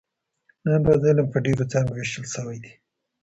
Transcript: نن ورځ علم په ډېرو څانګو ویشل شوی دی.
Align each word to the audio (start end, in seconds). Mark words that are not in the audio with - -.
نن 0.67 0.81
ورځ 0.87 1.01
علم 1.09 1.27
په 1.33 1.37
ډېرو 1.45 1.63
څانګو 1.71 1.93
ویشل 1.95 2.25
شوی 2.33 2.57
دی. 2.63 2.73